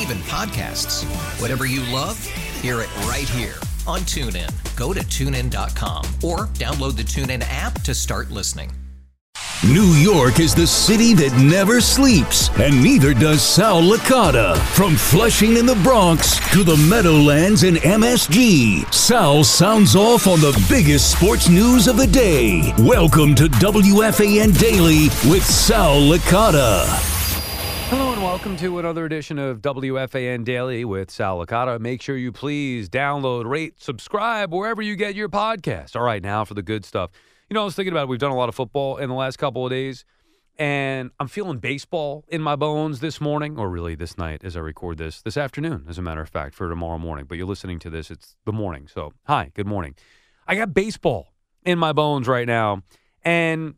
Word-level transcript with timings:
even 0.00 0.18
podcasts. 0.18 1.04
Whatever 1.40 1.66
you 1.66 1.80
love, 1.92 2.22
hear 2.60 2.80
it 2.80 2.96
right 3.06 3.28
here 3.28 3.56
on 3.86 4.00
TuneIn. 4.00 4.50
Go 4.76 4.92
to 4.92 5.00
tunein.com 5.00 6.04
or 6.22 6.46
download 6.54 6.96
the 6.96 7.02
TuneIn 7.02 7.44
app 7.48 7.80
to 7.82 7.94
start 7.94 8.30
listening. 8.30 8.70
New 9.66 9.94
York 9.94 10.40
is 10.40 10.54
the 10.54 10.66
city 10.66 11.14
that 11.14 11.32
never 11.38 11.80
sleeps, 11.80 12.50
and 12.60 12.82
neither 12.82 13.14
does 13.14 13.40
Sal 13.42 13.80
Licata. 13.80 14.58
From 14.74 14.94
Flushing 14.94 15.56
in 15.56 15.64
the 15.64 15.76
Bronx 15.76 16.38
to 16.50 16.62
the 16.64 16.76
Meadowlands 16.76 17.62
and 17.62 17.78
MSG, 17.78 18.92
Sal 18.92 19.42
sounds 19.42 19.96
off 19.96 20.26
on 20.26 20.40
the 20.40 20.52
biggest 20.68 21.12
sports 21.12 21.48
news 21.48 21.88
of 21.88 21.96
the 21.96 22.06
day. 22.06 22.74
Welcome 22.78 23.34
to 23.36 23.44
WFAN 23.44 24.58
Daily 24.58 25.06
with 25.30 25.44
Sal 25.44 25.98
Licata. 25.98 27.13
Welcome 28.24 28.56
to 28.56 28.78
another 28.78 29.04
edition 29.04 29.38
of 29.38 29.60
WFAN 29.60 30.44
Daily 30.46 30.82
with 30.86 31.10
Sal 31.10 31.44
Licata. 31.44 31.78
Make 31.78 32.00
sure 32.00 32.16
you 32.16 32.32
please 32.32 32.88
download, 32.88 33.44
rate, 33.44 33.74
subscribe 33.76 34.50
wherever 34.50 34.80
you 34.80 34.96
get 34.96 35.14
your 35.14 35.28
podcast. 35.28 35.94
All 35.94 36.02
right, 36.02 36.22
now 36.22 36.46
for 36.46 36.54
the 36.54 36.62
good 36.62 36.86
stuff. 36.86 37.10
You 37.50 37.54
know, 37.54 37.60
I 37.60 37.64
was 37.66 37.74
thinking 37.74 37.92
about 37.92 38.04
it. 38.04 38.08
We've 38.08 38.18
done 38.18 38.30
a 38.30 38.36
lot 38.36 38.48
of 38.48 38.54
football 38.54 38.96
in 38.96 39.10
the 39.10 39.14
last 39.14 39.36
couple 39.36 39.66
of 39.66 39.70
days, 39.70 40.06
and 40.58 41.10
I'm 41.20 41.28
feeling 41.28 41.58
baseball 41.58 42.24
in 42.28 42.40
my 42.40 42.56
bones 42.56 43.00
this 43.00 43.20
morning, 43.20 43.58
or 43.58 43.68
really 43.68 43.94
this 43.94 44.16
night 44.16 44.40
as 44.42 44.56
I 44.56 44.60
record 44.60 44.96
this, 44.96 45.20
this 45.20 45.36
afternoon, 45.36 45.84
as 45.86 45.98
a 45.98 46.02
matter 46.02 46.22
of 46.22 46.30
fact, 46.30 46.54
for 46.54 46.66
tomorrow 46.70 46.98
morning. 46.98 47.26
But 47.28 47.36
you're 47.36 47.46
listening 47.46 47.78
to 47.80 47.90
this, 47.90 48.10
it's 48.10 48.36
the 48.46 48.52
morning. 48.52 48.88
So, 48.88 49.12
hi, 49.24 49.50
good 49.52 49.66
morning. 49.66 49.96
I 50.48 50.54
got 50.54 50.72
baseball 50.72 51.34
in 51.62 51.78
my 51.78 51.92
bones 51.92 52.26
right 52.26 52.46
now, 52.46 52.84
and 53.22 53.74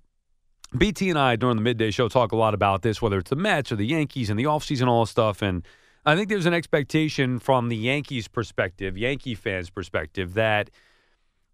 BT 0.77 1.11
and 1.11 1.19
I 1.19 1.36
during 1.36 1.56
the 1.56 1.62
midday 1.62 1.91
show 1.91 2.09
talk 2.09 2.33
a 2.33 2.36
lot 2.36 2.55
about 2.55 2.83
this, 2.83 3.00
whether 3.00 3.19
it's 3.19 3.31
the 3.31 3.36
Mets 3.36 3.70
or 3.72 3.77
the 3.77 3.86
Yankees 3.86 4.31
and 4.31 4.39
the 4.39 4.45
offseason, 4.45 4.89
all 4.89 5.06
stuff. 5.06 5.42
And 5.42 5.64
I 6.05 6.17
think 6.17 6.28
there's 6.28 6.47
an 6.47 6.55
expectation 6.55 7.39
from 7.39 7.69
the 7.69 7.77
Yankees 7.77 8.28
perspective, 8.28 8.97
Yankee 8.97 9.34
fans' 9.34 9.70
perspective, 9.70 10.34
that 10.34 10.70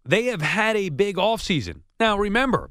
they 0.05 0.25
have 0.25 0.41
had 0.41 0.75
a 0.75 0.89
big 0.89 1.17
offseason. 1.17 1.81
Now, 1.99 2.17
remember, 2.17 2.69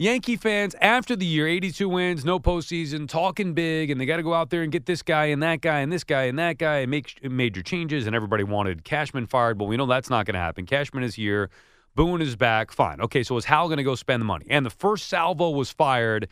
Yankee 0.00 0.36
fans, 0.36 0.76
after 0.80 1.16
the 1.16 1.26
year, 1.26 1.48
82 1.48 1.88
wins, 1.88 2.24
no 2.24 2.38
postseason, 2.38 3.08
talking 3.08 3.52
big, 3.52 3.90
and 3.90 4.00
they 4.00 4.06
got 4.06 4.18
to 4.18 4.22
go 4.22 4.32
out 4.32 4.50
there 4.50 4.62
and 4.62 4.70
get 4.70 4.86
this 4.86 5.02
guy 5.02 5.26
and 5.26 5.42
that 5.42 5.60
guy 5.60 5.80
and 5.80 5.92
this 5.92 6.04
guy 6.04 6.24
and 6.24 6.38
that 6.38 6.56
guy 6.56 6.78
and 6.78 6.90
make 6.90 7.18
major 7.28 7.64
changes. 7.64 8.06
And 8.06 8.14
everybody 8.14 8.44
wanted 8.44 8.84
Cashman 8.84 9.26
fired, 9.26 9.58
but 9.58 9.64
we 9.64 9.76
know 9.76 9.86
that's 9.86 10.08
not 10.08 10.24
going 10.24 10.34
to 10.34 10.40
happen. 10.40 10.66
Cashman 10.66 11.02
is 11.02 11.16
here. 11.16 11.50
Boone 11.98 12.22
is 12.22 12.36
back. 12.36 12.70
Fine. 12.70 13.00
Okay, 13.00 13.24
so 13.24 13.36
is 13.38 13.44
Hal 13.44 13.66
going 13.66 13.78
to 13.78 13.82
go 13.82 13.96
spend 13.96 14.20
the 14.20 14.24
money? 14.24 14.46
And 14.48 14.64
the 14.64 14.70
first 14.70 15.08
salvo 15.08 15.50
was 15.50 15.72
fired 15.72 16.28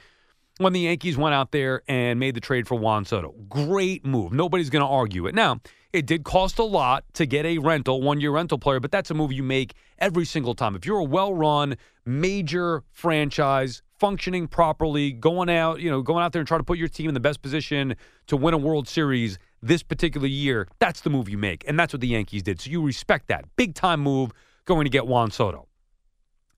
when 0.58 0.72
the 0.72 0.78
Yankees 0.78 1.16
went 1.16 1.34
out 1.34 1.50
there 1.50 1.82
and 1.88 2.20
made 2.20 2.36
the 2.36 2.40
trade 2.40 2.68
for 2.68 2.76
Juan 2.76 3.04
Soto. 3.04 3.34
Great 3.48 4.06
move. 4.06 4.32
Nobody's 4.32 4.70
going 4.70 4.84
to 4.84 4.88
argue 4.88 5.26
it. 5.26 5.34
Now, 5.34 5.58
it 5.92 6.06
did 6.06 6.22
cost 6.22 6.60
a 6.60 6.62
lot 6.62 7.02
to 7.14 7.26
get 7.26 7.44
a 7.44 7.58
rental, 7.58 8.00
one 8.00 8.20
year 8.20 8.30
rental 8.30 8.58
player, 8.58 8.78
but 8.78 8.92
that's 8.92 9.10
a 9.10 9.14
move 9.14 9.32
you 9.32 9.42
make 9.42 9.74
every 9.98 10.24
single 10.24 10.54
time. 10.54 10.76
If 10.76 10.86
you're 10.86 11.00
a 11.00 11.04
well 11.04 11.34
run, 11.34 11.76
major 12.04 12.84
franchise, 12.92 13.82
functioning 13.98 14.46
properly, 14.46 15.10
going 15.10 15.50
out, 15.50 15.80
you 15.80 15.90
know, 15.90 16.00
going 16.00 16.22
out 16.22 16.30
there 16.30 16.38
and 16.38 16.46
trying 16.46 16.60
to 16.60 16.64
put 16.64 16.78
your 16.78 16.86
team 16.86 17.08
in 17.08 17.14
the 17.14 17.18
best 17.18 17.42
position 17.42 17.96
to 18.28 18.36
win 18.36 18.54
a 18.54 18.58
World 18.58 18.86
Series 18.86 19.36
this 19.62 19.82
particular 19.82 20.28
year, 20.28 20.68
that's 20.78 21.00
the 21.00 21.10
move 21.10 21.28
you 21.28 21.38
make. 21.38 21.64
And 21.66 21.76
that's 21.76 21.92
what 21.92 22.02
the 22.02 22.06
Yankees 22.06 22.44
did. 22.44 22.60
So 22.60 22.70
you 22.70 22.80
respect 22.82 23.26
that. 23.26 23.46
Big 23.56 23.74
time 23.74 23.98
move 23.98 24.30
going 24.66 24.84
to 24.84 24.90
get 24.90 25.06
Juan 25.06 25.30
Soto. 25.30 25.66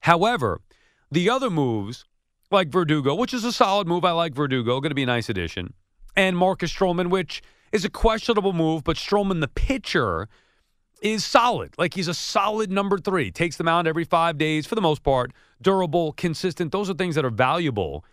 However, 0.01 0.61
the 1.11 1.31
other 1.31 1.51
moves, 1.51 2.05
like 2.51 2.69
Verdugo, 2.69 3.15
which 3.15 3.33
is 3.33 3.45
a 3.45 3.53
solid 3.53 3.87
move. 3.87 4.05
I 4.05 4.13
like 4.13 4.35
Verdugo, 4.35 4.81
going 4.81 4.91
to 4.91 4.95
be 4.95 5.03
a 5.05 5.07
nice 5.07 5.29
addition. 5.29 5.75
And 6.17 6.37
Marcus 6.37 6.73
Stroman, 6.73 7.11
which 7.11 7.43
is 7.73 7.85
a 7.85 7.91
questionable 7.91 8.53
move, 8.53 8.85
but 8.85 8.97
Stroman, 8.97 9.41
the 9.41 9.49
pitcher, 9.49 10.29
is 11.01 11.25
solid. 11.25 11.75
Like 11.79 11.95
he's 11.95 12.09
a 12.09 12.15
solid 12.15 12.71
number 12.71 12.99
three. 12.99 13.31
Takes 13.31 13.57
them 13.57 13.69
out 13.69 13.87
every 13.87 14.05
five 14.05 14.39
days 14.39 14.67
for 14.67 14.75
the 14.75 14.81
most 14.81 15.03
part. 15.03 15.33
Durable, 15.63 16.13
consistent. 16.13 16.73
Those 16.73 16.91
are 16.91 16.95
things 16.95 17.15
that 17.15 17.25
are 17.25 17.31
valuable 17.31 18.05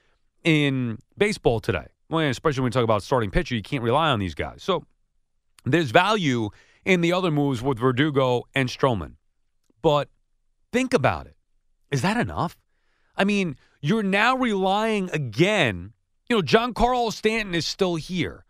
in 0.44 1.00
baseball 1.18 1.60
today. 1.60 1.88
Well, 2.10 2.28
especially 2.28 2.62
when 2.62 2.70
we 2.70 2.72
talk 2.72 2.84
about 2.84 3.02
starting 3.02 3.32
pitcher, 3.32 3.56
you 3.56 3.64
can't 3.64 3.84
rely 3.84 4.10
on 4.10 4.20
these 4.20 4.36
guys. 4.36 4.62
So 4.62 4.86
there's 5.66 5.92
value 5.92 6.50
in 6.84 7.02
the 7.02 7.14
other 7.14 7.32
moves 7.32 7.64
with 7.64 7.80
Verdugo 7.80 8.44
and 8.54 8.70
Stroman. 8.70 9.14
But 9.86 10.10
think 10.74 10.96
about 10.96 11.28
it. 11.28 11.36
Is 11.92 12.02
that 12.02 12.18
enough? 12.18 12.58
I 13.16 13.24
mean, 13.24 13.56
you're 13.82 14.02
now 14.02 14.36
relying 14.36 15.12
again. 15.12 15.94
You 16.28 16.38
know, 16.38 16.42
Giancarlo 16.42 17.14
Stanton 17.14 17.54
is 17.54 17.68
still 17.68 17.94
here. 17.94 18.46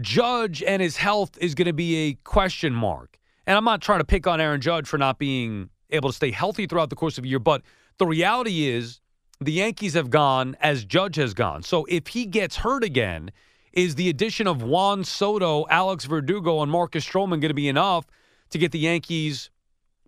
Judge 0.00 0.62
and 0.62 0.80
his 0.80 0.96
health 0.96 1.36
is 1.42 1.54
going 1.54 1.66
to 1.66 1.74
be 1.74 2.08
a 2.08 2.14
question 2.24 2.72
mark. 2.72 3.18
And 3.46 3.54
I'm 3.54 3.64
not 3.64 3.82
trying 3.82 3.98
to 3.98 4.06
pick 4.06 4.26
on 4.26 4.40
Aaron 4.40 4.62
Judge 4.62 4.88
for 4.88 4.96
not 4.96 5.18
being 5.18 5.68
able 5.90 6.08
to 6.08 6.16
stay 6.16 6.30
healthy 6.30 6.66
throughout 6.66 6.88
the 6.88 6.96
course 6.96 7.18
of 7.18 7.24
a 7.24 7.28
year, 7.28 7.38
but 7.38 7.60
the 7.98 8.06
reality 8.06 8.64
is 8.64 9.02
the 9.42 9.52
Yankees 9.52 9.92
have 9.92 10.08
gone 10.08 10.56
as 10.62 10.86
Judge 10.86 11.16
has 11.16 11.34
gone. 11.34 11.62
So 11.62 11.84
if 11.90 12.06
he 12.06 12.24
gets 12.24 12.56
hurt 12.56 12.82
again, 12.82 13.30
is 13.74 13.96
the 13.96 14.08
addition 14.08 14.46
of 14.46 14.62
Juan 14.62 15.04
Soto, 15.04 15.66
Alex 15.68 16.06
Verdugo, 16.06 16.62
and 16.62 16.72
Marcus 16.72 17.06
Stroman 17.06 17.42
going 17.42 17.48
to 17.48 17.52
be 17.52 17.68
enough 17.68 18.06
to 18.48 18.58
get 18.58 18.72
the 18.72 18.78
Yankees 18.78 19.50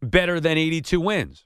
better 0.02 0.40
than 0.40 0.58
82 0.58 1.00
wins? 1.00 1.44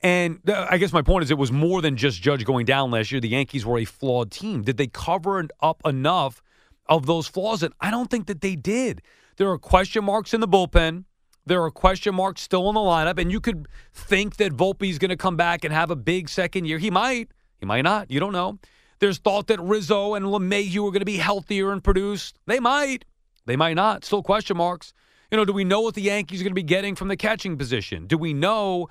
And 0.00 0.40
I 0.46 0.78
guess 0.78 0.92
my 0.92 1.02
point 1.02 1.24
is 1.24 1.30
it 1.30 1.38
was 1.38 1.50
more 1.50 1.82
than 1.82 1.96
just 1.96 2.22
Judge 2.22 2.44
going 2.44 2.66
down 2.66 2.90
last 2.90 3.10
year. 3.10 3.20
The 3.20 3.28
Yankees 3.28 3.66
were 3.66 3.78
a 3.78 3.84
flawed 3.84 4.30
team. 4.30 4.62
Did 4.62 4.76
they 4.76 4.86
cover 4.86 5.44
up 5.60 5.82
enough 5.84 6.40
of 6.86 7.06
those 7.06 7.26
flaws? 7.26 7.64
And 7.64 7.74
I 7.80 7.90
don't 7.90 8.08
think 8.08 8.26
that 8.28 8.40
they 8.40 8.54
did. 8.54 9.02
There 9.38 9.50
are 9.50 9.58
question 9.58 10.04
marks 10.04 10.32
in 10.32 10.40
the 10.40 10.46
bullpen. 10.46 11.04
There 11.46 11.64
are 11.64 11.70
question 11.70 12.14
marks 12.14 12.42
still 12.42 12.68
in 12.68 12.74
the 12.74 12.80
lineup. 12.80 13.18
And 13.18 13.32
you 13.32 13.40
could 13.40 13.66
think 13.92 14.36
that 14.36 14.52
Volpe 14.52 14.88
is 14.88 14.98
going 14.98 15.08
to 15.08 15.16
come 15.16 15.36
back 15.36 15.64
and 15.64 15.74
have 15.74 15.90
a 15.90 15.96
big 15.96 16.28
second 16.28 16.66
year. 16.66 16.78
He 16.78 16.90
might. 16.90 17.30
He 17.58 17.66
might 17.66 17.82
not. 17.82 18.10
You 18.10 18.20
don't 18.20 18.32
know. 18.32 18.58
There's 19.00 19.18
thought 19.18 19.48
that 19.48 19.60
Rizzo 19.60 20.14
and 20.14 20.26
LeMahieu 20.26 20.86
are 20.86 20.92
going 20.92 21.00
to 21.00 21.04
be 21.04 21.16
healthier 21.16 21.72
and 21.72 21.82
produce. 21.82 22.32
They 22.46 22.60
might. 22.60 23.04
They 23.46 23.56
might 23.56 23.74
not. 23.74 24.04
Still 24.04 24.22
question 24.22 24.56
marks. 24.56 24.92
You 25.30 25.36
know, 25.36 25.44
do 25.44 25.52
we 25.52 25.64
know 25.64 25.80
what 25.80 25.94
the 25.94 26.02
Yankees 26.02 26.40
are 26.40 26.44
going 26.44 26.52
to 26.52 26.54
be 26.54 26.62
getting 26.62 26.94
from 26.94 27.08
the 27.08 27.16
catching 27.16 27.58
position? 27.58 28.06
Do 28.06 28.16
we 28.16 28.32
know 28.32 28.88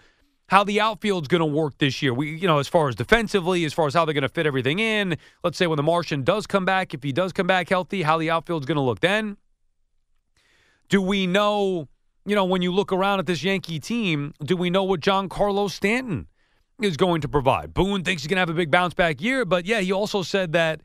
how 0.48 0.64
the 0.64 0.80
outfield's 0.80 1.28
going 1.28 1.40
to 1.40 1.46
work 1.46 1.78
this 1.78 2.02
year. 2.02 2.14
We, 2.14 2.36
you 2.38 2.48
know, 2.48 2.60
as 2.60 2.68
far 2.68 2.88
as 2.88 2.96
defensively, 2.96 3.66
as 3.66 3.74
far 3.74 3.86
as 3.88 3.94
how 3.94 4.06
they're 4.06 4.14
going 4.14 4.22
to 4.22 4.30
fit 4.30 4.46
everything 4.46 4.80
in. 4.80 5.18
Let's 5.44 5.58
say 5.58 5.68
when 5.68 5.78
the 5.78 5.84
Martian 5.84 6.24
does 6.24 6.48
come 6.48 6.66
back, 6.66 6.94
if 6.94 7.04
he 7.04 7.12
does 7.12 7.34
come 7.34 7.48
back 7.48 7.70
healthy, 7.70 8.02
how 8.02 8.18
the 8.18 8.30
outfield's 8.30 8.66
going 8.66 8.78
to 8.78 8.82
look 8.82 9.02
then. 9.02 9.38
Do 10.90 11.02
we 11.02 11.28
know, 11.28 11.90
you 12.26 12.34
know, 12.34 12.46
when 12.46 12.62
you 12.62 12.72
look 12.72 12.94
around 12.94 13.20
at 13.20 13.26
this 13.26 13.44
Yankee 13.44 13.80
team, 13.80 14.34
do 14.42 14.56
we 14.56 14.70
know 14.70 14.86
what 14.86 15.02
Giancarlo 15.02 15.70
Stanton 15.70 16.28
is 16.82 16.96
going 16.96 17.20
to 17.22 17.28
provide? 17.28 17.74
Boone 17.74 18.04
thinks 18.04 18.24
he's 18.24 18.30
going 18.30 18.38
to 18.38 18.42
have 18.42 18.50
a 18.50 18.54
big 18.54 18.72
bounce 18.72 18.94
back 18.94 19.20
year, 19.20 19.44
but 19.44 19.66
yeah, 19.66 19.82
he 19.82 19.92
also 19.92 20.22
said 20.22 20.54
that 20.54 20.80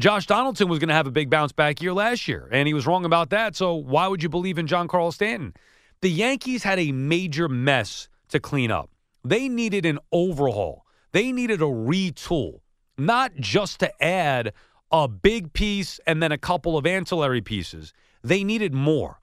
Josh 0.00 0.26
Donaldson 0.26 0.68
was 0.68 0.78
going 0.78 0.88
to 0.88 0.94
have 0.94 1.06
a 1.06 1.10
big 1.10 1.28
bounce 1.28 1.52
back 1.52 1.82
year 1.82 1.92
last 1.92 2.26
year, 2.26 2.48
and 2.50 2.66
he 2.66 2.72
was 2.72 2.86
wrong 2.86 3.04
about 3.04 3.30
that. 3.30 3.54
So 3.54 3.74
why 3.74 4.08
would 4.08 4.22
you 4.22 4.30
believe 4.30 4.58
in 4.58 4.66
Giancarlo 4.66 5.12
Stanton? 5.12 5.52
The 6.00 6.10
Yankees 6.10 6.62
had 6.62 6.78
a 6.78 6.90
major 6.92 7.48
mess 7.48 8.08
to 8.30 8.40
clean 8.40 8.70
up. 8.70 8.88
They 9.24 9.48
needed 9.48 9.84
an 9.84 9.98
overhaul. 10.10 10.86
They 11.12 11.32
needed 11.32 11.60
a 11.60 11.66
retool, 11.66 12.60
not 12.96 13.34
just 13.36 13.80
to 13.80 14.02
add 14.02 14.54
a 14.90 15.06
big 15.06 15.52
piece 15.52 16.00
and 16.06 16.22
then 16.22 16.32
a 16.32 16.38
couple 16.38 16.78
of 16.78 16.86
ancillary 16.86 17.42
pieces. 17.42 17.92
They 18.24 18.42
needed 18.42 18.72
more. 18.72 19.20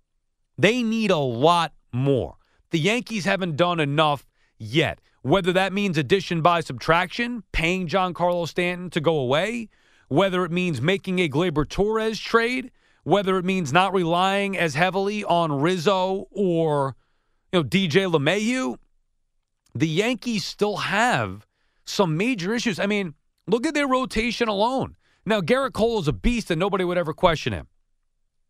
They 0.60 0.84
need 0.84 1.10
a 1.10 1.18
lot 1.18 1.74
more. 1.92 2.36
The 2.70 2.80
Yankees 2.80 3.26
haven't 3.26 3.56
done 3.56 3.80
enough 3.80 4.28
yet. 4.60 5.00
Whether 5.24 5.54
that 5.54 5.74
means 5.74 5.98
addition 5.98 6.42
by 6.42 6.60
subtraction, 6.60 7.44
paying 7.52 7.88
Giancarlo 7.88 8.48
Stanton 8.48 8.92
to 8.92 9.02
go 9.02 9.18
away, 9.18 9.70
whether 10.08 10.44
it 10.46 10.52
means 10.52 10.82
making 10.82 11.20
a 11.20 11.30
Gleyber 11.30 11.68
Torres 11.68 12.20
trade, 12.20 12.72
whether 13.04 13.38
it 13.38 13.46
means 13.46 13.72
not 13.72 13.94
relying 13.94 14.58
as 14.58 14.76
heavily 14.76 15.24
on 15.24 15.62
Rizzo 15.62 16.28
or 16.32 16.96
you 17.52 17.60
know 17.60 17.64
DJ 17.64 18.12
LeMahieu, 18.12 18.78
the 19.76 19.88
Yankees 19.88 20.44
still 20.44 20.78
have 20.78 21.46
some 21.86 22.18
major 22.18 22.54
issues. 22.54 22.80
I 22.80 22.86
mean, 22.86 23.14
look 23.48 23.66
at 23.66 23.74
their 23.74 23.88
rotation 23.88 24.48
alone. 24.48 24.96
Now, 25.26 25.42
Gerrit 25.42 25.74
Cole 25.74 26.00
is 26.00 26.08
a 26.08 26.14
beast 26.14 26.52
and 26.52 26.60
nobody 26.60 26.84
would 26.84 26.98
ever 26.98 27.14
question 27.14 27.54
him. 27.54 27.68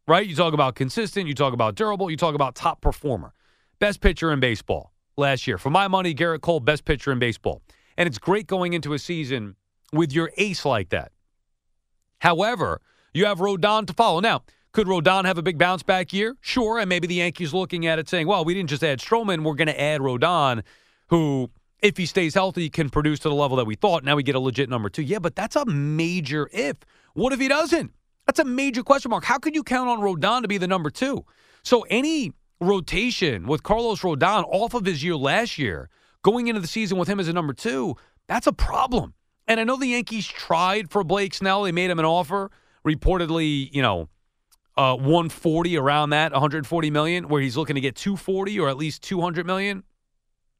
Right? 0.08 0.26
You 0.26 0.36
talk 0.36 0.54
about 0.54 0.76
consistent, 0.76 1.28
you 1.28 1.34
talk 1.34 1.54
about 1.54 1.76
durable, 1.76 2.10
you 2.10 2.18
talk 2.18 2.34
about 2.34 2.56
top 2.56 2.82
performer. 2.82 3.34
Best 3.80 4.00
pitcher 4.00 4.32
in 4.32 4.40
baseball 4.40 4.94
last 5.18 5.48
year. 5.48 5.58
For 5.58 5.70
my 5.70 5.88
money, 5.88 6.16
Gerrit 6.16 6.42
Cole, 6.42 6.60
best 6.60 6.86
pitcher 6.86 7.12
in 7.12 7.20
baseball. 7.20 7.62
And 7.98 8.08
it's 8.08 8.18
great 8.18 8.48
going 8.48 8.74
into 8.74 8.94
a 8.94 9.00
season 9.00 9.56
with 9.92 10.14
your 10.14 10.32
ace 10.38 10.66
like 10.66 10.90
that. 10.90 11.12
However, 12.28 12.82
you 13.14 13.26
have 13.26 13.40
Rodon 13.40 13.88
to 13.88 13.94
follow. 13.94 14.20
Now, 14.20 14.44
could 14.74 14.86
Rodon 14.86 15.24
have 15.24 15.38
a 15.38 15.42
big 15.42 15.58
bounce 15.58 15.82
back 15.82 16.12
year? 16.12 16.36
Sure. 16.42 16.78
And 16.78 16.90
maybe 16.90 17.08
the 17.08 17.16
Yankees 17.16 17.54
looking 17.54 17.88
at 17.88 18.00
it 18.00 18.10
saying, 18.10 18.28
well, 18.28 18.44
we 18.44 18.54
didn't 18.54 18.70
just 18.70 18.84
add 18.84 19.00
Stroman, 19.00 19.46
we're 19.46 19.54
going 19.54 19.70
to 19.70 19.82
add 19.82 20.02
Rodon, 20.02 20.64
who, 21.08 21.50
if 21.82 21.96
he 21.96 22.06
stays 22.06 22.34
healthy, 22.34 22.70
can 22.70 22.90
produce 22.90 23.20
to 23.20 23.30
the 23.30 23.34
level 23.34 23.56
that 23.56 23.66
we 23.66 23.76
thought. 23.76 24.04
Now 24.04 24.18
we 24.18 24.24
get 24.24 24.36
a 24.36 24.42
legit 24.42 24.70
number 24.70 24.90
two. 24.90 25.04
Yeah, 25.04 25.20
but 25.20 25.38
that's 25.38 25.56
a 25.56 25.64
major 25.64 26.50
if. 26.52 26.76
What 27.14 27.32
if 27.32 27.40
he 27.40 27.48
doesn't? 27.48 27.94
That's 28.26 28.40
a 28.40 28.44
major 28.44 28.84
question 28.84 29.10
mark. 29.10 29.24
How 29.24 29.38
could 29.38 29.56
you 29.56 29.64
count 29.64 29.90
on 29.90 30.02
Rodon 30.02 30.42
to 30.42 30.50
be 30.50 30.58
the 30.58 30.68
number 30.68 30.90
two? 30.90 31.24
So 31.64 31.84
any 31.90 32.34
rotation 32.60 33.48
with 33.48 33.64
Carlos 33.64 34.02
Rodon 34.02 34.44
off 34.50 34.74
of 34.74 34.84
his 34.84 35.02
year 35.02 35.16
last 35.16 35.58
year, 35.58 35.90
going 36.24 36.48
into 36.48 36.60
the 36.60 36.68
season 36.68 36.98
with 36.98 37.08
him 37.08 37.22
as 37.22 37.30
a 37.30 37.34
number 37.34 37.54
two, 37.54 37.96
that's 38.28 38.48
a 38.48 38.52
problem. 38.52 39.14
And 39.48 39.60
I 39.60 39.64
know 39.64 39.78
the 39.78 39.88
Yankees 39.88 40.28
tried 40.28 40.90
for 40.92 41.04
Blake 41.04 41.34
Snell. 41.34 41.64
They 41.64 41.72
made 41.72 41.90
him 41.90 42.00
an 42.00 42.06
offer, 42.06 42.52
reportedly, 42.86 43.74
you 43.74 43.82
know, 43.82 44.10
uh, 44.76 44.96
140 44.96 45.78
around 45.78 46.12
that, 46.12 46.32
140 46.32 46.92
million, 46.92 47.30
where 47.30 47.42
he's 47.42 47.58
looking 47.58 47.76
to 47.76 47.82
get 47.82 47.96
240 47.96 48.60
or 48.60 48.70
at 48.70 48.78
least 48.78 49.02
200 49.04 49.46
million. 49.46 49.84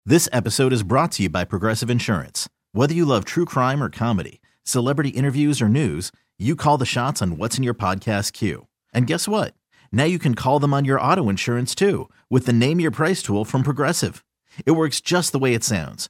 This 0.06 0.30
episode 0.32 0.72
is 0.72 0.84
brought 0.84 1.12
to 1.14 1.24
you 1.24 1.30
by 1.30 1.44
Progressive 1.44 1.90
Insurance. 1.90 2.48
Whether 2.72 2.94
you 2.94 3.06
love 3.06 3.26
true 3.26 3.46
crime 3.46 3.84
or 3.84 3.90
comedy, 3.90 4.42
celebrity 4.64 5.10
interviews 5.10 5.62
or 5.62 5.68
news, 5.68 6.12
you 6.40 6.56
call 6.56 6.78
the 6.78 6.86
shots 6.86 7.22
on 7.22 7.38
what's 7.38 7.58
in 7.58 7.64
your 7.64 7.74
podcast 7.74 8.34
queue. 8.34 8.68
And 8.94 9.06
guess 9.06 9.28
what? 9.28 9.54
Now 9.92 10.06
you 10.06 10.20
can 10.20 10.34
call 10.34 10.60
them 10.60 10.74
on 10.74 10.86
your 10.86 11.02
auto 11.02 11.30
insurance 11.30 11.76
too 11.76 12.10
with 12.30 12.46
the 12.46 12.54
Name 12.54 12.80
Your 12.80 12.92
Price 12.92 13.22
tool 13.22 13.44
from 13.44 13.64
Progressive. 13.64 14.24
It 14.66 14.72
works 14.72 15.02
just 15.02 15.34
the 15.34 15.40
way 15.40 15.54
it 15.54 15.64
sounds. 15.64 16.10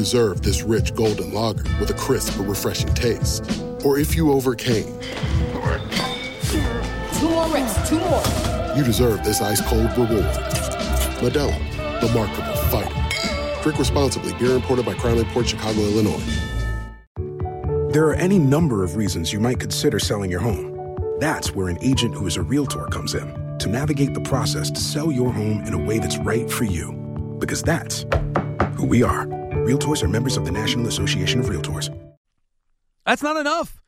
deserve 0.00 0.40
this 0.40 0.62
rich 0.62 0.94
golden 0.94 1.30
lager 1.34 1.62
with 1.78 1.90
a 1.90 1.94
crisp 1.94 2.38
but 2.38 2.44
refreshing 2.46 2.88
taste. 2.94 3.44
Or 3.84 3.98
if 3.98 4.16
you 4.16 4.32
overcame, 4.32 4.86
Two 7.18 7.28
more 7.28 7.46
rips, 7.52 7.86
two 7.86 7.98
more. 7.98 8.22
you 8.74 8.82
deserve 8.82 9.22
this 9.22 9.42
ice 9.42 9.60
cold 9.68 9.90
reward. 9.98 10.24
Modelo, 11.20 11.54
the 12.00 12.08
mark 12.14 12.30
of 12.30 12.48
a 12.48 12.56
fighter. 12.70 13.62
Drink 13.62 13.78
responsibly. 13.78 14.32
Beer 14.38 14.52
imported 14.56 14.86
by 14.86 14.94
Crown 14.94 15.18
Imports 15.18 15.50
Chicago, 15.50 15.80
Illinois. 15.80 16.22
There 17.92 18.06
are 18.06 18.14
any 18.14 18.38
number 18.38 18.82
of 18.82 18.96
reasons 18.96 19.34
you 19.34 19.38
might 19.40 19.60
consider 19.60 19.98
selling 19.98 20.30
your 20.30 20.40
home. 20.40 20.96
That's 21.20 21.54
where 21.54 21.68
an 21.68 21.76
agent 21.82 22.14
who 22.14 22.26
is 22.26 22.38
a 22.38 22.42
realtor 22.42 22.86
comes 22.86 23.12
in 23.14 23.58
to 23.58 23.68
navigate 23.68 24.14
the 24.14 24.22
process 24.22 24.70
to 24.70 24.80
sell 24.80 25.12
your 25.12 25.30
home 25.30 25.62
in 25.66 25.74
a 25.74 25.78
way 25.78 25.98
that's 25.98 26.16
right 26.16 26.50
for 26.50 26.64
you. 26.64 26.92
Because 27.38 27.62
that's 27.62 28.06
who 28.76 28.86
we 28.86 29.02
are. 29.02 29.26
Realtors 29.66 30.02
are 30.02 30.08
members 30.08 30.36
of 30.36 30.44
the 30.44 30.50
National 30.50 30.86
Association 30.88 31.40
of 31.40 31.46
Realtors. 31.46 31.94
That's 33.04 33.22
not 33.22 33.36
enough. 33.36 33.80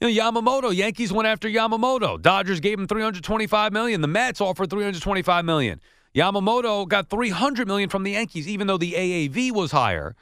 You 0.00 0.08
know, 0.08 0.22
Yamamoto, 0.22 0.74
Yankees 0.74 1.12
went 1.12 1.26
after 1.26 1.48
Yamamoto. 1.48 2.20
Dodgers 2.20 2.60
gave 2.60 2.78
him 2.78 2.86
325 2.86 3.72
million. 3.72 4.00
The 4.00 4.08
Mets 4.08 4.40
offered 4.40 4.70
325 4.70 5.44
million. 5.44 5.80
Yamamoto 6.14 6.88
got 6.88 7.10
300 7.10 7.66
million 7.66 7.88
from 7.90 8.04
the 8.04 8.12
Yankees, 8.12 8.48
even 8.48 8.66
though 8.66 8.78
the 8.78 8.92
AAV 8.92 9.52
was 9.52 9.72
higher. 9.72 10.16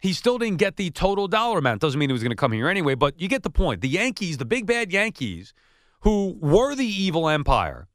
He 0.00 0.12
still 0.12 0.38
didn't 0.38 0.58
get 0.58 0.76
the 0.76 0.90
total 0.90 1.28
dollar 1.28 1.58
amount. 1.58 1.80
Doesn't 1.80 1.98
mean 1.98 2.08
he 2.08 2.12
was 2.12 2.22
going 2.22 2.30
to 2.30 2.36
come 2.36 2.52
here 2.52 2.68
anyway, 2.68 2.96
but 2.96 3.20
you 3.20 3.28
get 3.28 3.44
the 3.44 3.50
point. 3.50 3.80
The 3.80 3.88
Yankees, 3.88 4.38
the 4.38 4.44
big 4.44 4.66
bad 4.66 4.92
Yankees, 4.92 5.54
who 6.00 6.36
were 6.40 6.74
the 6.74 6.84
evil 6.84 7.28
empire, 7.28 7.86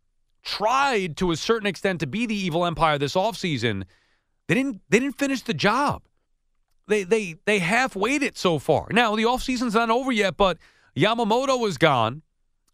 tried 0.43 1.17
to 1.17 1.31
a 1.31 1.35
certain 1.35 1.67
extent 1.67 1.99
to 1.99 2.07
be 2.07 2.25
the 2.25 2.35
evil 2.35 2.65
empire 2.65 2.97
this 2.97 3.15
offseason. 3.15 3.83
They 4.47 4.55
didn't 4.55 4.81
they 4.89 4.99
didn't 4.99 5.17
finish 5.17 5.41
the 5.41 5.53
job. 5.53 6.03
They 6.87 7.03
they 7.03 7.35
they 7.45 7.59
half-weighed 7.59 8.23
it 8.23 8.37
so 8.37 8.59
far. 8.59 8.87
Now, 8.91 9.15
the 9.15 9.23
offseason's 9.23 9.73
not 9.73 9.89
over 9.89 10.11
yet, 10.11 10.37
but 10.37 10.57
Yamamoto 10.95 11.59
was 11.59 11.77
gone, 11.77 12.21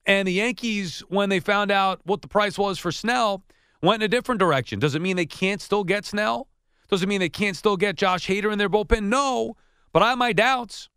and 0.06 0.28
the 0.28 0.34
Yankees, 0.34 1.04
when 1.10 1.30
they 1.30 1.40
found 1.40 1.72
out 1.72 2.02
what 2.04 2.22
the 2.22 2.28
price 2.28 2.58
was 2.58 2.78
for 2.78 2.92
Snell, 2.92 3.44
went 3.82 4.04
in 4.04 4.06
a 4.06 4.10
different 4.10 4.40
direction. 4.40 4.80
Does 4.80 4.96
it 4.96 5.02
mean 5.02 5.16
they 5.16 5.26
can't 5.26 5.62
still 5.62 5.84
get 5.84 6.06
Snell? 6.06 6.48
Does 6.90 7.02
it 7.02 7.10
mean 7.10 7.20
they 7.20 7.30
can't 7.30 7.58
still 7.58 7.76
get 7.76 7.96
Josh 7.96 8.28
Hader 8.28 8.52
in 8.52 8.60
their 8.60 8.70
bullpen? 8.70 9.06
No, 9.06 9.58
but 9.92 10.04
I 10.04 10.10
have 10.10 10.18
my 10.18 10.32
doubts. 10.32 10.90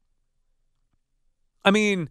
I 1.64 1.70
mean, 1.70 2.10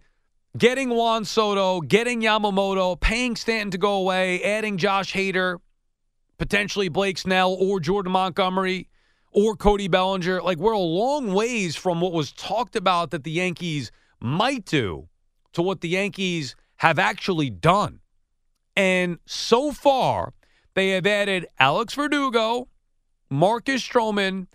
getting 0.57 0.89
Juan 0.89 1.24
Soto, 1.24 1.81
getting 1.81 2.21
Yamamoto, 2.21 3.00
paying 3.00 3.35
Stanton 3.35 3.71
to 3.71 3.77
go 3.77 3.93
away, 3.93 4.41
adding 4.43 4.77
Josh 4.77 5.13
Hader, 5.13 5.57
potentially 6.38 6.89
Blake 6.89 7.19
Snell 7.19 7.53
or 7.53 7.79
Jordan 7.79 8.12
Montgomery 8.12 8.89
or 9.36 9.56
Cody 9.56 9.89
Bellinger. 9.89 10.42
Like 10.42 10.58
we're 10.58 10.72
a 10.72 10.80
long 10.80 11.34
ways 11.34 11.75
from 11.75 12.00
what 12.00 12.13
was 12.13 12.32
talked 12.32 12.75
about 12.75 13.12
that 13.12 13.24
the 13.25 13.32
Yankees 13.32 13.92
might 14.20 14.65
do 14.65 15.10
to 15.54 15.62
what 15.62 15.82
the 15.82 15.89
Yankees 15.89 16.56
have 16.77 16.98
actually 16.98 17.50
done. 17.50 18.00
And 18.75 19.20
so 19.25 19.72
far, 19.72 20.34
they 20.74 20.92
have 20.92 21.06
added 21.06 21.48
Alex 21.60 21.94
Verdugo, 21.94 22.70
Marcus 23.30 23.86
Stroman, 23.86 24.48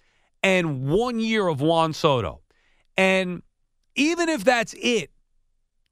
and 0.42 0.88
one 0.88 1.20
year 1.20 1.46
of 1.46 1.60
Juan 1.60 1.92
Soto. 1.92 2.40
And 2.96 3.42
even 3.94 4.28
if 4.28 4.44
that's 4.44 4.74
it 4.78 5.10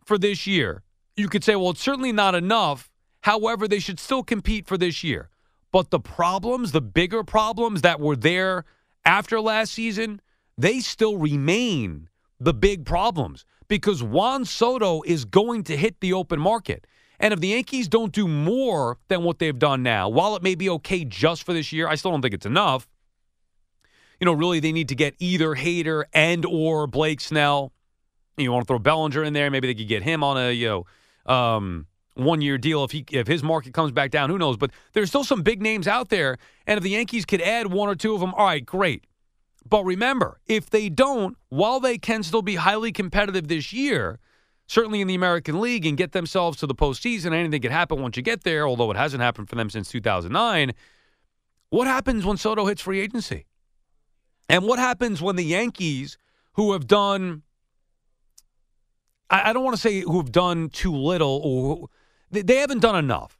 for 0.04 0.18
this 0.18 0.46
year, 0.46 0.82
you 1.16 1.28
could 1.28 1.44
say, 1.44 1.56
well, 1.56 1.70
it's 1.70 1.82
certainly 1.82 2.12
not 2.12 2.34
enough. 2.34 2.90
However, 3.20 3.68
they 3.68 3.80
should 3.80 4.00
still 4.00 4.22
compete 4.22 4.66
for 4.66 4.78
this 4.78 5.04
year. 5.04 5.28
But 5.72 5.90
the 5.90 6.00
problems, 6.00 6.72
the 6.72 6.80
bigger 6.80 7.22
problems 7.24 7.82
that 7.82 8.00
were 8.00 8.16
there 8.16 8.64
after 9.04 9.40
last 9.40 9.72
season, 9.72 10.20
they 10.56 10.80
still 10.80 11.16
remain 11.16 12.08
the 12.40 12.54
big 12.54 12.84
problems 12.84 13.44
because 13.68 14.02
Juan 14.02 14.44
Soto 14.44 15.02
is 15.02 15.24
going 15.24 15.64
to 15.64 15.76
hit 15.76 16.00
the 16.00 16.12
open 16.12 16.40
market. 16.40 16.86
And 17.20 17.34
if 17.34 17.40
the 17.40 17.48
Yankees 17.48 17.88
don't 17.88 18.12
do 18.12 18.28
more 18.28 18.98
than 19.08 19.24
what 19.24 19.38
they've 19.38 19.58
done 19.58 19.82
now, 19.82 20.08
while 20.08 20.36
it 20.36 20.42
may 20.42 20.54
be 20.54 20.68
okay 20.70 21.04
just 21.04 21.42
for 21.44 21.52
this 21.52 21.72
year, 21.72 21.88
I 21.88 21.96
still 21.96 22.12
don't 22.12 22.22
think 22.22 22.34
it's 22.34 22.46
enough. 22.46 22.88
You 24.20 24.24
know, 24.24 24.32
really 24.32 24.60
they 24.60 24.72
need 24.72 24.88
to 24.88 24.94
get 24.94 25.14
either 25.18 25.54
Hader 25.54 26.04
and 26.12 26.44
or 26.44 26.86
Blake 26.86 27.20
Snell. 27.20 27.72
You 28.36 28.52
want 28.52 28.66
to 28.66 28.72
throw 28.72 28.78
Bellinger 28.78 29.24
in 29.24 29.32
there, 29.32 29.50
maybe 29.50 29.66
they 29.66 29.74
could 29.74 29.88
get 29.88 30.02
him 30.02 30.22
on 30.22 30.36
a, 30.36 30.52
you 30.52 30.68
know, 31.26 31.32
um, 31.32 31.86
one 32.18 32.40
year 32.40 32.58
deal 32.58 32.84
if 32.84 32.90
he 32.90 33.04
if 33.10 33.26
his 33.26 33.42
market 33.42 33.72
comes 33.72 33.92
back 33.92 34.10
down, 34.10 34.30
who 34.30 34.38
knows? 34.38 34.56
But 34.56 34.70
there's 34.92 35.08
still 35.08 35.24
some 35.24 35.42
big 35.42 35.62
names 35.62 35.86
out 35.86 36.08
there. 36.08 36.38
And 36.66 36.76
if 36.76 36.82
the 36.82 36.90
Yankees 36.90 37.24
could 37.24 37.40
add 37.40 37.68
one 37.68 37.88
or 37.88 37.94
two 37.94 38.14
of 38.14 38.20
them, 38.20 38.34
all 38.34 38.46
right, 38.46 38.64
great. 38.64 39.06
But 39.68 39.84
remember, 39.84 40.40
if 40.46 40.70
they 40.70 40.88
don't, 40.88 41.36
while 41.48 41.80
they 41.80 41.98
can 41.98 42.22
still 42.22 42.42
be 42.42 42.56
highly 42.56 42.90
competitive 42.92 43.48
this 43.48 43.72
year, 43.72 44.18
certainly 44.66 45.00
in 45.00 45.08
the 45.08 45.14
American 45.14 45.60
League 45.60 45.84
and 45.84 45.96
get 45.96 46.12
themselves 46.12 46.58
to 46.58 46.66
the 46.66 46.74
postseason, 46.74 47.32
anything 47.32 47.60
could 47.60 47.70
happen 47.70 48.00
once 48.00 48.16
you 48.16 48.22
get 48.22 48.44
there, 48.44 48.66
although 48.66 48.90
it 48.90 48.96
hasn't 48.96 49.22
happened 49.22 49.48
for 49.48 49.56
them 49.56 49.68
since 49.70 49.90
2009. 49.90 50.72
What 51.70 51.86
happens 51.86 52.24
when 52.24 52.36
Soto 52.36 52.66
hits 52.66 52.80
free 52.80 53.00
agency? 53.00 53.46
And 54.48 54.64
what 54.64 54.78
happens 54.78 55.20
when 55.20 55.36
the 55.36 55.44
Yankees, 55.44 56.16
who 56.54 56.72
have 56.72 56.86
done, 56.86 57.42
I, 59.28 59.52
don't 59.52 59.64
want 59.64 59.76
to 59.76 59.80
say 59.80 60.00
who 60.00 60.16
have 60.16 60.32
done 60.32 60.70
too 60.70 60.94
little 60.94 61.40
or 61.44 61.88
they, 62.30 62.42
they 62.42 62.56
haven't 62.56 62.80
done 62.80 62.96
enough. 62.96 63.38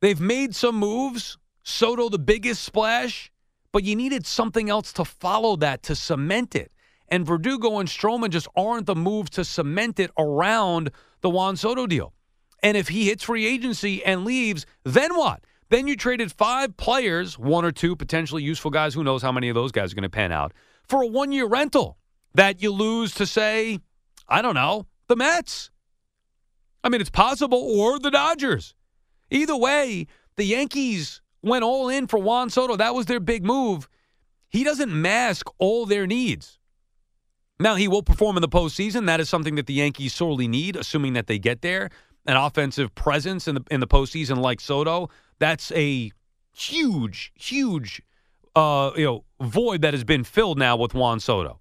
They've 0.00 0.20
made 0.20 0.54
some 0.54 0.76
moves. 0.76 1.36
Soto, 1.62 2.08
the 2.08 2.18
biggest 2.18 2.62
splash, 2.62 3.30
but 3.70 3.84
you 3.84 3.94
needed 3.94 4.26
something 4.26 4.70
else 4.70 4.94
to 4.94 5.04
follow 5.04 5.56
that 5.56 5.82
to 5.84 5.94
cement 5.94 6.56
it. 6.56 6.72
And 7.08 7.26
Verdugo 7.26 7.78
and 7.78 7.88
Stroman 7.88 8.30
just 8.30 8.48
aren't 8.56 8.86
the 8.86 8.94
moves 8.94 9.30
to 9.30 9.44
cement 9.44 10.00
it 10.00 10.10
around 10.18 10.90
the 11.20 11.28
Juan 11.28 11.56
Soto 11.56 11.86
deal. 11.86 12.14
And 12.62 12.76
if 12.76 12.88
he 12.88 13.06
hits 13.06 13.24
free 13.24 13.46
agency 13.46 14.02
and 14.04 14.24
leaves, 14.24 14.64
then 14.84 15.14
what? 15.16 15.44
Then 15.68 15.86
you 15.86 15.96
traded 15.96 16.32
five 16.32 16.76
players, 16.76 17.38
one 17.38 17.64
or 17.64 17.72
two 17.72 17.94
potentially 17.94 18.42
useful 18.42 18.70
guys, 18.70 18.94
who 18.94 19.04
knows 19.04 19.22
how 19.22 19.32
many 19.32 19.48
of 19.48 19.54
those 19.54 19.70
guys 19.70 19.92
are 19.92 19.94
going 19.94 20.02
to 20.02 20.10
pan 20.10 20.32
out, 20.32 20.52
for 20.88 21.02
a 21.02 21.06
one 21.06 21.30
year 21.30 21.46
rental 21.46 21.98
that 22.34 22.62
you 22.62 22.72
lose 22.72 23.14
to, 23.14 23.26
say, 23.26 23.78
I 24.28 24.42
don't 24.42 24.54
know, 24.54 24.86
the 25.08 25.16
Mets. 25.16 25.70
I 26.82 26.88
mean, 26.88 27.00
it's 27.00 27.10
possible, 27.10 27.58
or 27.58 27.98
the 27.98 28.10
Dodgers. 28.10 28.74
Either 29.30 29.56
way, 29.56 30.06
the 30.36 30.44
Yankees 30.44 31.20
went 31.42 31.64
all 31.64 31.88
in 31.88 32.06
for 32.06 32.18
Juan 32.18 32.50
Soto. 32.50 32.76
That 32.76 32.94
was 32.94 33.06
their 33.06 33.20
big 33.20 33.44
move. 33.44 33.88
He 34.48 34.64
doesn't 34.64 34.90
mask 34.90 35.48
all 35.58 35.86
their 35.86 36.06
needs. 36.06 36.58
Now, 37.58 37.74
he 37.74 37.88
will 37.88 38.02
perform 38.02 38.36
in 38.36 38.40
the 38.40 38.48
postseason. 38.48 39.06
That 39.06 39.20
is 39.20 39.28
something 39.28 39.54
that 39.56 39.66
the 39.66 39.74
Yankees 39.74 40.14
sorely 40.14 40.48
need, 40.48 40.76
assuming 40.76 41.12
that 41.12 41.26
they 41.26 41.38
get 41.38 41.62
there. 41.62 41.90
An 42.26 42.36
offensive 42.36 42.94
presence 42.94 43.48
in 43.48 43.54
the 43.56 43.64
in 43.70 43.80
the 43.80 43.86
postseason 43.86 44.38
like 44.38 44.60
Soto. 44.60 45.08
That's 45.38 45.72
a 45.72 46.10
huge, 46.52 47.32
huge 47.34 48.02
uh, 48.54 48.90
you 48.96 49.04
know, 49.04 49.24
void 49.40 49.82
that 49.82 49.94
has 49.94 50.04
been 50.04 50.24
filled 50.24 50.58
now 50.58 50.76
with 50.76 50.94
Juan 50.94 51.20
Soto. 51.20 51.59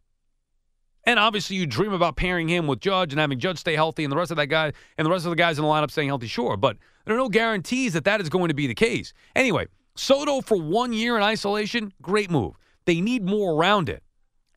And 1.10 1.18
obviously, 1.18 1.56
you 1.56 1.66
dream 1.66 1.92
about 1.92 2.18
pairing 2.18 2.48
him 2.48 2.68
with 2.68 2.82
Judge 2.82 3.14
and 3.14 3.20
having 3.20 3.40
Judge 3.40 3.58
stay 3.58 3.74
healthy, 3.74 4.04
and 4.04 4.12
the 4.12 4.16
rest 4.16 4.30
of 4.30 4.38
that 4.38 4.46
guy 4.46 4.72
and 4.96 5.04
the 5.08 5.10
rest 5.10 5.26
of 5.26 5.32
the 5.32 5.36
guys 5.36 5.58
in 5.58 5.64
the 5.64 5.68
lineup 5.68 5.90
staying 5.90 6.10
healthy. 6.10 6.28
Sure, 6.28 6.56
but 6.56 6.78
there 7.04 7.16
are 7.16 7.18
no 7.18 7.30
guarantees 7.30 7.94
that 7.94 8.04
that 8.04 8.22
is 8.22 8.30
going 8.30 8.50
to 8.50 8.54
be 8.54 8.68
the 8.68 8.76
case. 8.76 9.12
Anyway, 9.36 9.66
Soto 9.96 10.40
for 10.40 10.62
one 10.62 10.94
year 10.94 11.18
in 11.18 11.24
isolation, 11.24 11.92
great 12.00 12.30
move. 12.30 12.54
They 12.86 13.02
need 13.02 13.24
more 13.24 13.56
around 13.56 13.90
it, 13.90 14.04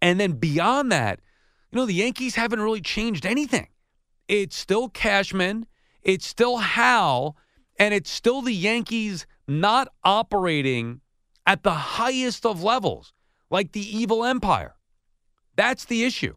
and 0.02 0.20
then 0.20 0.32
beyond 0.32 0.92
that, 0.92 1.20
you 1.70 1.78
know, 1.78 1.86
the 1.86 1.94
Yankees 1.94 2.34
haven't 2.34 2.60
really 2.60 2.82
changed 2.82 3.24
anything. 3.24 3.68
It's 4.28 4.54
still 4.54 4.90
Cashman, 4.90 5.64
it's 6.02 6.26
still 6.26 6.58
Hal, 6.58 7.34
and 7.78 7.94
it's 7.94 8.10
still 8.10 8.42
the 8.42 8.52
Yankees 8.52 9.26
not 9.48 9.88
operating 10.04 11.00
at 11.46 11.62
the 11.62 11.72
highest 11.72 12.44
of 12.44 12.62
levels, 12.62 13.14
like 13.48 13.72
the 13.72 13.98
evil 13.98 14.22
empire. 14.22 14.74
That's 15.56 15.86
the 15.86 16.04
issue. 16.04 16.34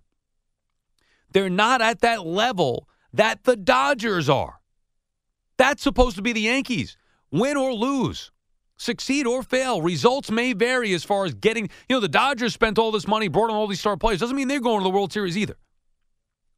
They're 1.35 1.49
not 1.49 1.81
at 1.81 1.99
that 1.99 2.25
level 2.25 2.87
that 3.11 3.43
the 3.43 3.57
Dodgers 3.57 4.29
are. 4.29 4.61
That's 5.57 5.83
supposed 5.83 6.15
to 6.15 6.21
be 6.21 6.31
the 6.31 6.39
Yankees. 6.39 6.95
Win 7.29 7.57
or 7.57 7.73
lose, 7.73 8.31
succeed 8.77 9.27
or 9.27 9.43
fail. 9.43 9.81
Results 9.81 10.31
may 10.31 10.53
vary 10.53 10.93
as 10.93 11.03
far 11.03 11.25
as 11.25 11.33
getting, 11.33 11.69
you 11.89 11.97
know, 11.97 11.99
the 11.99 12.07
Dodgers 12.07 12.53
spent 12.53 12.79
all 12.79 12.89
this 12.89 13.05
money, 13.05 13.27
brought 13.27 13.49
in 13.49 13.55
all 13.57 13.67
these 13.67 13.81
star 13.81 13.97
players. 13.97 14.21
Doesn't 14.21 14.37
mean 14.37 14.47
they're 14.47 14.61
going 14.61 14.77
to 14.77 14.85
the 14.85 14.89
World 14.89 15.11
Series 15.11 15.37
either. 15.37 15.57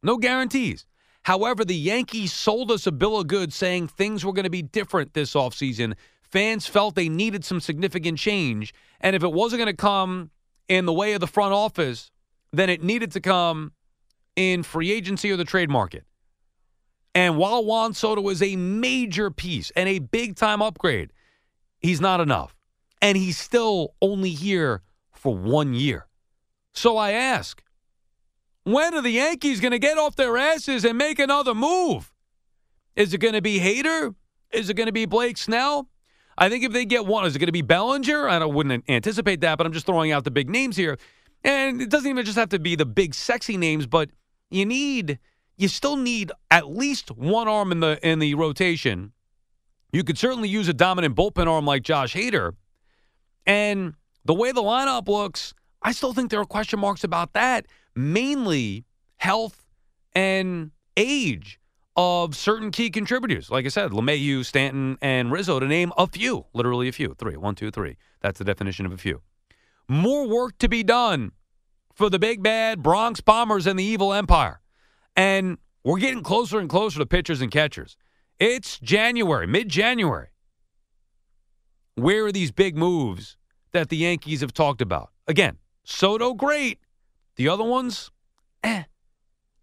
No 0.04 0.16
guarantees. 0.16 0.86
However, 1.24 1.64
the 1.64 1.74
Yankees 1.74 2.32
sold 2.32 2.70
us 2.70 2.86
a 2.86 2.92
bill 2.92 3.18
of 3.18 3.26
goods 3.26 3.56
saying 3.56 3.88
things 3.88 4.24
were 4.24 4.32
going 4.32 4.44
to 4.44 4.48
be 4.48 4.62
different 4.62 5.12
this 5.12 5.34
offseason. 5.34 5.94
Fans 6.22 6.68
felt 6.68 6.94
they 6.94 7.08
needed 7.08 7.44
some 7.44 7.58
significant 7.58 8.20
change. 8.20 8.72
And 9.00 9.16
if 9.16 9.24
it 9.24 9.32
wasn't 9.32 9.58
going 9.58 9.74
to 9.74 9.76
come 9.76 10.30
in 10.68 10.86
the 10.86 10.92
way 10.92 11.14
of 11.14 11.20
the 11.20 11.26
front 11.26 11.52
office, 11.52 12.12
then 12.52 12.70
it 12.70 12.80
needed 12.80 13.10
to 13.10 13.20
come 13.20 13.72
in 14.38 14.62
free 14.62 14.92
agency 14.92 15.32
or 15.32 15.36
the 15.36 15.44
trade 15.44 15.68
market. 15.68 16.04
And 17.12 17.36
while 17.36 17.64
Juan 17.64 17.92
Soto 17.92 18.28
is 18.28 18.40
a 18.40 18.54
major 18.54 19.32
piece 19.32 19.72
and 19.72 19.88
a 19.88 19.98
big 19.98 20.36
time 20.36 20.62
upgrade, 20.62 21.10
he's 21.80 22.00
not 22.00 22.20
enough. 22.20 22.54
And 23.02 23.18
he's 23.18 23.36
still 23.36 23.94
only 24.00 24.30
here 24.30 24.82
for 25.12 25.34
one 25.34 25.74
year. 25.74 26.06
So 26.72 26.96
I 26.96 27.10
ask, 27.10 27.60
when 28.62 28.94
are 28.94 29.02
the 29.02 29.10
Yankees 29.10 29.58
going 29.58 29.72
to 29.72 29.78
get 29.80 29.98
off 29.98 30.14
their 30.14 30.36
asses 30.36 30.84
and 30.84 30.96
make 30.96 31.18
another 31.18 31.52
move? 31.52 32.12
Is 32.94 33.12
it 33.12 33.18
going 33.18 33.34
to 33.34 33.42
be 33.42 33.58
Hader? 33.58 34.14
Is 34.52 34.70
it 34.70 34.74
going 34.74 34.86
to 34.86 34.92
be 34.92 35.04
Blake 35.04 35.36
Snell? 35.36 35.88
I 36.36 36.48
think 36.48 36.62
if 36.62 36.72
they 36.72 36.84
get 36.84 37.06
one, 37.06 37.26
is 37.26 37.34
it 37.34 37.40
going 37.40 37.46
to 37.46 37.52
be 37.52 37.62
Bellinger? 37.62 38.28
I 38.28 38.44
wouldn't 38.44 38.84
anticipate 38.88 39.40
that, 39.40 39.58
but 39.58 39.66
I'm 39.66 39.72
just 39.72 39.86
throwing 39.86 40.12
out 40.12 40.22
the 40.22 40.30
big 40.30 40.48
names 40.48 40.76
here. 40.76 40.96
And 41.42 41.82
it 41.82 41.90
doesn't 41.90 42.08
even 42.08 42.24
just 42.24 42.38
have 42.38 42.50
to 42.50 42.60
be 42.60 42.76
the 42.76 42.86
big 42.86 43.14
sexy 43.14 43.56
names, 43.56 43.88
but 43.88 44.10
you 44.50 44.66
need 44.66 45.18
you 45.56 45.68
still 45.68 45.96
need 45.96 46.30
at 46.50 46.68
least 46.68 47.10
one 47.10 47.48
arm 47.48 47.72
in 47.72 47.80
the 47.80 47.98
in 48.06 48.18
the 48.20 48.34
rotation. 48.34 49.12
You 49.92 50.04
could 50.04 50.18
certainly 50.18 50.48
use 50.48 50.68
a 50.68 50.74
dominant 50.74 51.16
bullpen 51.16 51.46
arm 51.46 51.64
like 51.66 51.82
Josh 51.82 52.14
Hader. 52.14 52.52
And 53.46 53.94
the 54.24 54.34
way 54.34 54.52
the 54.52 54.62
lineup 54.62 55.08
looks, 55.08 55.54
I 55.82 55.92
still 55.92 56.12
think 56.12 56.30
there 56.30 56.40
are 56.40 56.44
question 56.44 56.78
marks 56.78 57.04
about 57.04 57.32
that, 57.32 57.66
mainly 57.96 58.84
health 59.16 59.64
and 60.14 60.70
age 60.96 61.58
of 61.96 62.36
certain 62.36 62.70
key 62.70 62.90
contributors. 62.90 63.50
Like 63.50 63.64
I 63.64 63.68
said, 63.68 63.90
LeMahieu, 63.90 64.44
Stanton, 64.44 64.98
and 65.00 65.32
Rizzo, 65.32 65.58
to 65.58 65.66
name 65.66 65.92
a 65.96 66.06
few, 66.06 66.46
literally 66.52 66.88
a 66.88 66.92
few. 66.92 67.14
Three, 67.18 67.36
one, 67.36 67.54
two, 67.54 67.70
three. 67.70 67.96
That's 68.20 68.38
the 68.38 68.44
definition 68.44 68.86
of 68.86 68.92
a 68.92 68.98
few. 68.98 69.22
More 69.88 70.28
work 70.28 70.58
to 70.58 70.68
be 70.68 70.84
done 70.84 71.32
for 71.98 72.08
the 72.08 72.18
big 72.18 72.44
bad 72.44 72.80
Bronx 72.80 73.20
Bombers 73.20 73.66
and 73.66 73.76
the 73.76 73.82
evil 73.82 74.14
empire. 74.14 74.60
And 75.16 75.58
we're 75.82 75.98
getting 75.98 76.22
closer 76.22 76.60
and 76.60 76.70
closer 76.70 77.00
to 77.00 77.06
pitchers 77.06 77.40
and 77.40 77.50
catchers. 77.50 77.96
It's 78.38 78.78
January, 78.78 79.48
mid 79.48 79.68
January. 79.68 80.28
Where 81.96 82.26
are 82.26 82.32
these 82.32 82.52
big 82.52 82.76
moves 82.76 83.36
that 83.72 83.88
the 83.88 83.96
Yankees 83.96 84.42
have 84.42 84.52
talked 84.52 84.80
about? 84.80 85.10
Again, 85.26 85.58
Soto, 85.82 86.34
great. 86.34 86.78
The 87.34 87.48
other 87.48 87.64
ones, 87.64 88.12
eh. 88.62 88.84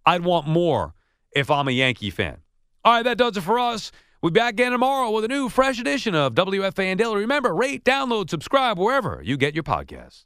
I'd 0.06 0.25
want 0.25 0.46
more 0.46 0.94
if 1.32 1.50
I'm 1.50 1.70
a 1.70 1.72
Yankee 1.72 2.10
fan. 2.10 2.39
All 2.84 2.96
right, 2.96 3.04
that 3.04 3.18
does 3.18 3.38
it 3.38 3.42
for 3.42 3.58
us. 3.58 3.94
We'll 4.22 4.32
be 4.32 4.42
back 4.42 4.56
again 4.56 4.74
tomorrow 4.74 5.10
with 5.12 5.24
a 5.24 5.30
new, 5.30 5.48
fresh 5.48 5.80
edition 5.80 6.13
of 6.13 6.36
WFAN 6.36 6.98
Daily. 6.98 7.22
Remember, 7.22 7.56
rate, 7.56 7.86
download, 7.86 8.30
subscribe 8.30 8.77
wherever 8.77 9.22
you 9.24 9.38
get 9.38 9.54
your 9.54 9.63
podcasts. 9.63 10.25